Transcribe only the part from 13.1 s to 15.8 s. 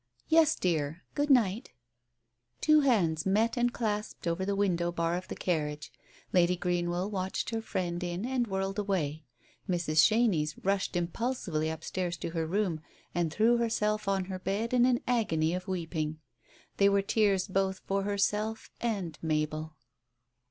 and threw herself on her bed in an agony of